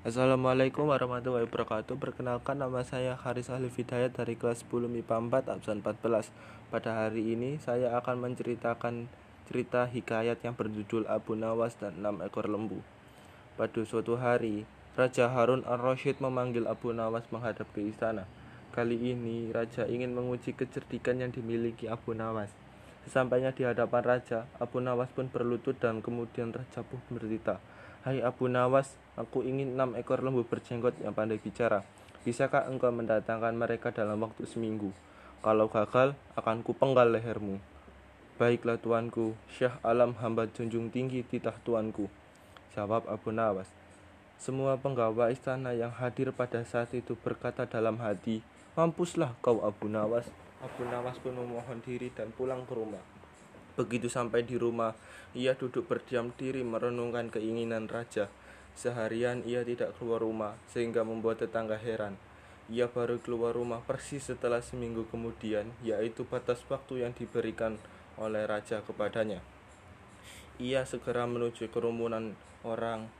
[0.00, 1.92] Assalamualaikum warahmatullahi wabarakatuh.
[2.00, 6.32] Perkenalkan nama saya Haris Ahli Hidayat dari kelas 10 MIPA 4 absen 14
[6.72, 9.12] Pada hari ini saya akan menceritakan
[9.44, 12.80] cerita hikayat yang berjudul Abu Nawas dan 6 ekor lembu.
[13.60, 14.64] Pada suatu hari
[14.96, 18.24] Raja Harun al-Rashid memanggil Abu Nawas menghadap ke istana.
[18.72, 22.48] Kali ini Raja ingin menguji kecerdikan yang dimiliki Abu Nawas
[23.06, 27.60] Sesampainya di hadapan Raja, Abu Nawas pun berlutut dan kemudian Raja pun bercerita
[28.00, 31.84] Hai Abu Nawas, aku ingin enam ekor lembu berjenggot yang pandai bicara.
[32.24, 34.88] Bisakah engkau mendatangkan mereka dalam waktu seminggu?
[35.44, 37.60] Kalau gagal, akan kupenggal lehermu.
[38.40, 42.08] Baiklah tuanku, Syah Alam hamba junjung tinggi titah tuanku.
[42.72, 43.68] Jawab Abu Nawas.
[44.40, 48.40] Semua penggawa istana yang hadir pada saat itu berkata dalam hati,
[48.78, 50.30] Mampuslah kau Abu Nawas.
[50.62, 53.02] Abu Nawas pun memohon diri dan pulang ke rumah.
[53.74, 54.94] Begitu sampai di rumah,
[55.34, 58.30] ia duduk berdiam diri merenungkan keinginan raja.
[58.78, 62.14] Seharian ia tidak keluar rumah, sehingga membuat tetangga heran.
[62.70, 67.74] Ia baru keluar rumah persis setelah seminggu kemudian, yaitu batas waktu yang diberikan
[68.22, 69.42] oleh raja kepadanya.
[70.62, 73.10] Ia segera menuju kerumunan orang,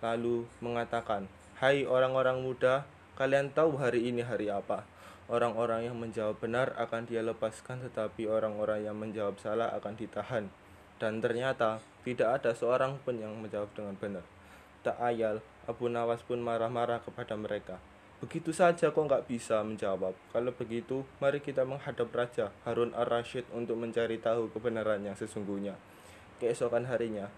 [0.00, 1.28] lalu mengatakan,
[1.60, 2.88] "Hai orang-orang muda,
[3.20, 4.88] kalian tahu hari ini hari apa?"
[5.30, 10.50] Orang-orang yang menjawab benar akan dia lepaskan, tetapi orang-orang yang menjawab salah akan ditahan.
[10.98, 14.26] Dan ternyata tidak ada seorang pun yang menjawab dengan benar.
[14.82, 15.38] Tak ayal,
[15.70, 17.78] Abu Nawas pun marah-marah kepada mereka.
[18.18, 20.18] Begitu saja kok nggak bisa menjawab.
[20.34, 25.78] Kalau begitu, mari kita menghadap Raja Harun ar-Rashid untuk mencari tahu kebenaran yang sesungguhnya.
[26.42, 27.30] Keesokan harinya,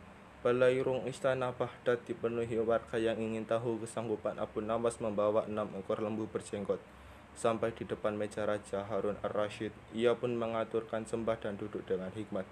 [0.43, 6.27] Balairung istana Baghdad dipenuhi warga yang ingin tahu kesanggupan Abu Nawas membawa enam ekor lembu
[6.27, 6.83] berjenggot.
[7.31, 12.43] Sampai di depan meja Raja Harun ar-Rashid, ia pun mengaturkan sembah dan duduk dengan hikmat.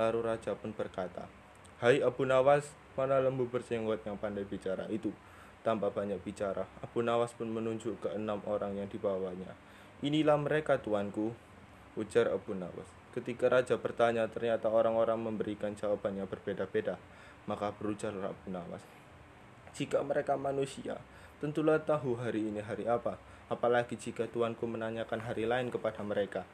[0.00, 1.28] Lalu Raja pun berkata,
[1.84, 2.64] Hai Abu Nawas,
[2.96, 5.12] mana lembu berjenggot yang pandai bicara itu?
[5.60, 9.52] Tanpa banyak bicara, Abu Nawas pun menunjuk ke enam orang yang dibawanya.
[10.00, 11.36] Inilah mereka tuanku,
[12.00, 12.88] ujar Abu Nawas.
[13.12, 16.96] Ketika Raja bertanya, ternyata orang-orang memberikan jawaban yang berbeda-beda.
[17.44, 18.80] Maka berujar Abu Nawas,
[19.76, 20.96] jika mereka manusia,
[21.42, 23.20] tentulah tahu hari ini hari apa
[23.52, 26.48] apalagi jika tuanku menanyakan hari lain kepada mereka.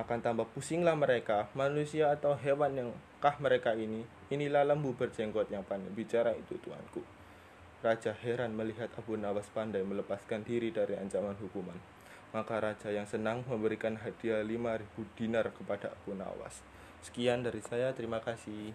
[0.00, 2.90] Akan tambah pusinglah mereka, manusia atau hewan yang
[3.20, 4.08] kah mereka ini?
[4.32, 7.04] Inilah lembu berjenggot yang pandai bicara itu tuanku.
[7.84, 11.76] Raja heran melihat Abu Nawas pandai melepaskan diri dari ancaman hukuman.
[12.32, 16.64] Maka raja yang senang memberikan hadiah 5000 dinar kepada Abu Nawas.
[17.04, 18.72] Sekian dari saya, terima kasih.